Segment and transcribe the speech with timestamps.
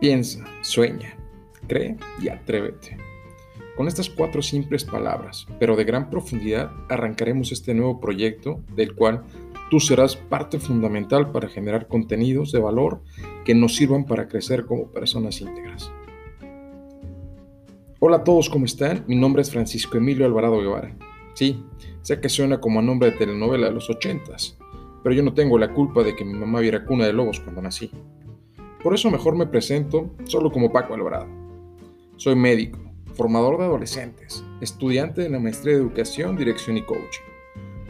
[0.00, 1.16] Piensa, sueña,
[1.66, 2.96] cree y atrévete.
[3.76, 9.24] Con estas cuatro simples palabras, pero de gran profundidad, arrancaremos este nuevo proyecto del cual
[9.70, 13.00] tú serás parte fundamental para generar contenidos de valor
[13.44, 15.90] que nos sirvan para crecer como personas íntegras.
[17.98, 19.04] Hola a todos, ¿cómo están?
[19.08, 20.96] Mi nombre es Francisco Emilio Alvarado Guevara.
[21.34, 21.60] Sí,
[22.02, 24.56] sé que suena como a nombre de telenovela de los ochentas,
[25.02, 27.62] pero yo no tengo la culpa de que mi mamá viera cuna de lobos cuando
[27.62, 27.90] nací.
[28.82, 31.26] Por eso mejor me presento solo como Paco Alvarado.
[32.16, 32.78] Soy médico,
[33.14, 37.24] formador de adolescentes, estudiante de la maestría de educación, dirección y coaching,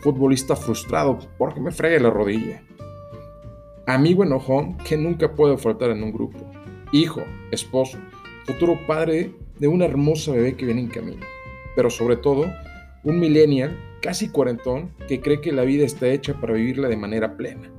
[0.00, 2.62] futbolista frustrado porque me fregue la rodilla,
[3.86, 6.38] amigo enojón que nunca puede faltar en un grupo,
[6.92, 7.98] hijo, esposo,
[8.46, 11.26] futuro padre de una hermosa bebé que viene en camino,
[11.76, 12.46] pero sobre todo
[13.04, 17.36] un millennial casi cuarentón que cree que la vida está hecha para vivirla de manera
[17.36, 17.70] plena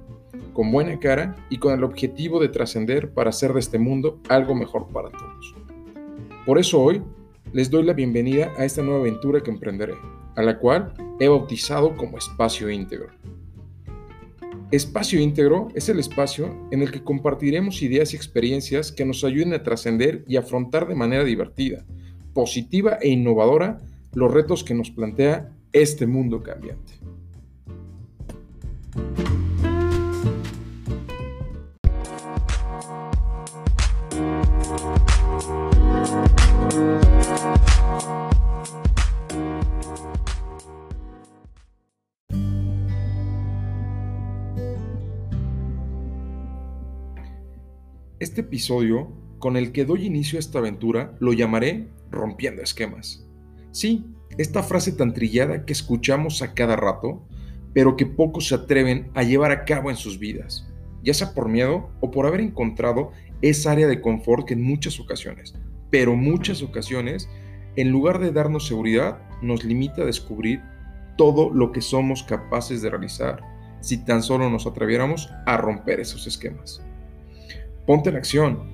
[0.54, 4.56] con buena cara y con el objetivo de trascender para hacer de este mundo algo
[4.56, 5.56] mejor para todos.
[6.46, 7.02] Por eso hoy
[7.54, 9.94] les doy la bienvenida a esta nueva aventura que emprenderé,
[10.36, 13.10] a la cual he bautizado como Espacio Íntegro.
[14.72, 19.54] Espacio Íntegro es el espacio en el que compartiremos ideas y experiencias que nos ayuden
[19.54, 21.86] a trascender y afrontar de manera divertida,
[22.34, 23.82] positiva e innovadora
[24.14, 26.94] los retos que nos plantea este mundo cambiante.
[48.22, 53.28] Este episodio, con el que doy inicio a esta aventura, lo llamaré Rompiendo Esquemas.
[53.72, 54.06] Sí,
[54.38, 57.26] esta frase tan trillada que escuchamos a cada rato,
[57.74, 60.72] pero que pocos se atreven a llevar a cabo en sus vidas,
[61.02, 63.12] ya sea por miedo o por haber encontrado
[63.42, 65.56] esa área de confort que en muchas ocasiones,
[65.90, 67.28] pero muchas ocasiones,
[67.76, 70.62] en lugar de darnos seguridad, nos limita a descubrir
[71.18, 73.42] todo lo que somos capaces de realizar
[73.80, 76.84] si tan solo nos atreviéramos a romper esos esquemas.
[77.86, 78.72] Ponte en acción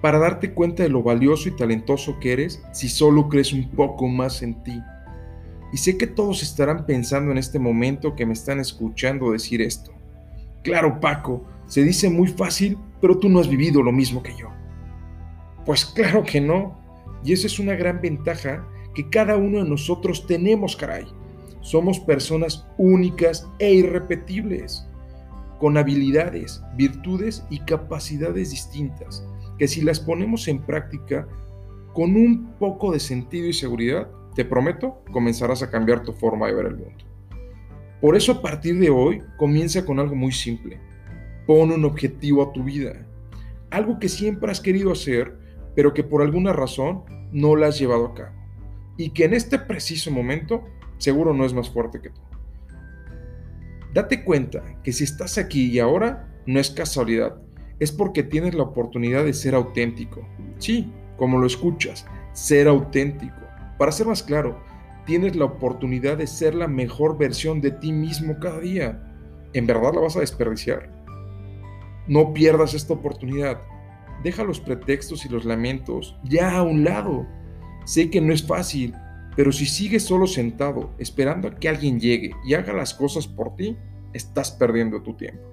[0.00, 4.06] para darte cuenta de lo valioso y talentoso que eres si solo crees un poco
[4.06, 4.80] más en ti.
[5.72, 9.92] Y sé que todos estarán pensando en este momento que me están escuchando decir esto.
[10.62, 14.48] Claro, Paco, se dice muy fácil, pero tú no has vivido lo mismo que yo.
[15.66, 16.78] Pues claro que no.
[17.24, 21.04] Y esa es una gran ventaja que cada uno de nosotros tenemos, caray.
[21.60, 24.87] Somos personas únicas e irrepetibles
[25.58, 29.26] con habilidades, virtudes y capacidades distintas,
[29.58, 31.26] que si las ponemos en práctica
[31.92, 36.54] con un poco de sentido y seguridad, te prometo, comenzarás a cambiar tu forma de
[36.54, 37.04] ver el mundo.
[38.00, 40.78] Por eso a partir de hoy comienza con algo muy simple.
[41.46, 43.04] Pon un objetivo a tu vida.
[43.70, 45.36] Algo que siempre has querido hacer,
[45.74, 47.02] pero que por alguna razón
[47.32, 48.36] no lo has llevado a cabo.
[48.96, 50.64] Y que en este preciso momento
[50.98, 52.20] seguro no es más fuerte que tú.
[53.98, 57.34] Date cuenta que si estás aquí y ahora, no es casualidad,
[57.80, 60.24] es porque tienes la oportunidad de ser auténtico.
[60.58, 63.40] Sí, como lo escuchas, ser auténtico.
[63.76, 64.62] Para ser más claro,
[65.04, 69.02] tienes la oportunidad de ser la mejor versión de ti mismo cada día.
[69.52, 70.88] ¿En verdad la vas a desperdiciar?
[72.06, 73.60] No pierdas esta oportunidad.
[74.22, 77.26] Deja los pretextos y los lamentos ya a un lado.
[77.84, 78.94] Sé que no es fácil,
[79.38, 83.54] pero si sigues solo sentado esperando a que alguien llegue y haga las cosas por
[83.54, 83.76] ti,
[84.12, 85.44] estás perdiendo tu tiempo.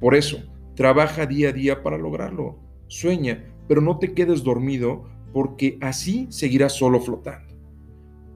[0.00, 0.42] Por eso,
[0.74, 2.58] trabaja día a día para lograrlo.
[2.88, 7.54] Sueña, pero no te quedes dormido porque así seguirás solo flotando.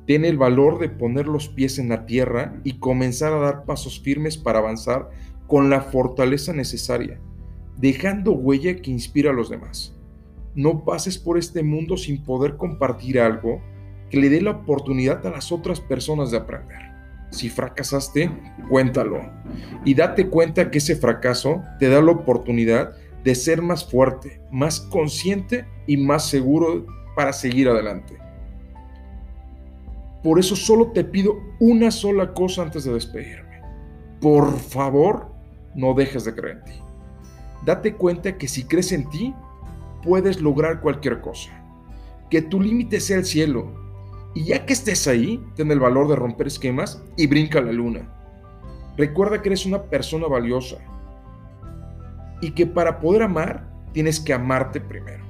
[0.07, 3.99] Ten el valor de poner los pies en la tierra y comenzar a dar pasos
[3.99, 5.11] firmes para avanzar
[5.49, 7.19] con la fortaleza necesaria,
[7.79, 9.99] dejando huella que inspira a los demás.
[10.55, 13.61] No pases por este mundo sin poder compartir algo
[14.15, 16.79] que le dé la oportunidad a las otras personas de aprender.
[17.31, 18.31] Si fracasaste,
[18.69, 19.29] cuéntalo
[19.85, 22.93] y date cuenta que ese fracaso te da la oportunidad
[23.25, 28.17] de ser más fuerte, más consciente y más seguro para seguir adelante.
[30.23, 33.63] Por eso solo te pido una sola cosa antes de despedirme.
[34.21, 35.33] Por favor,
[35.75, 36.81] no dejes de creer en ti.
[37.65, 39.35] Date cuenta que si crees en ti,
[40.05, 41.51] puedes lograr cualquier cosa.
[42.31, 43.84] Que tu límite sea el cielo
[44.35, 47.73] y ya que estés ahí, ten el valor de romper esquemas y brinca a la
[47.73, 48.11] luna.
[48.97, 50.77] Recuerda que eres una persona valiosa
[52.41, 55.25] y que para poder amar tienes que amarte primero.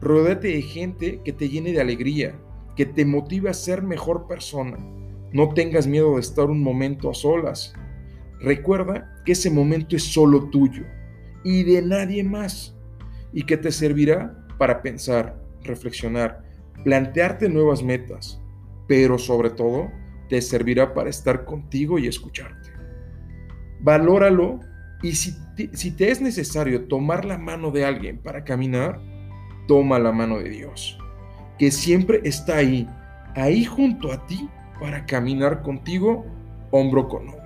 [0.00, 2.36] Rodéate de gente que te llene de alegría,
[2.76, 4.78] que te motive a ser mejor persona.
[5.32, 7.74] No tengas miedo de estar un momento a solas.
[8.40, 10.84] Recuerda que ese momento es solo tuyo
[11.42, 12.76] y de nadie más
[13.32, 16.45] y que te servirá para pensar, reflexionar,
[16.84, 18.40] plantearte nuevas metas,
[18.86, 19.90] pero sobre todo
[20.28, 22.70] te servirá para estar contigo y escucharte.
[23.80, 24.60] Valóralo
[25.02, 29.00] y si te, si te es necesario tomar la mano de alguien para caminar,
[29.68, 30.98] toma la mano de Dios,
[31.58, 32.88] que siempre está ahí,
[33.34, 34.48] ahí junto a ti
[34.80, 36.24] para caminar contigo
[36.70, 37.45] hombro con hombro.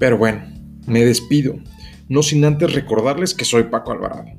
[0.00, 0.42] Pero bueno,
[0.86, 1.56] me despido,
[2.08, 4.30] no sin antes recordarles que soy Paco Alvarado.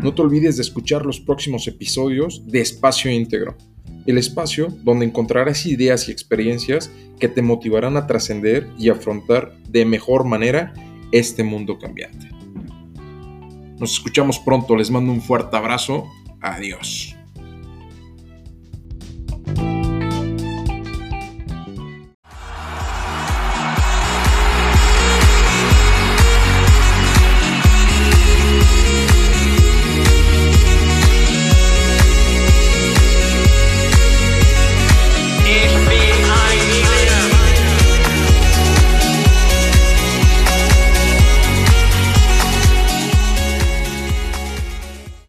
[0.00, 3.56] No te olvides de escuchar los próximos episodios de Espacio Íntegro,
[4.04, 9.84] el espacio donde encontrarás ideas y experiencias que te motivarán a trascender y afrontar de
[9.84, 10.74] mejor manera
[11.12, 12.28] este mundo cambiante.
[13.78, 16.04] Nos escuchamos pronto, les mando un fuerte abrazo,
[16.40, 17.15] adiós.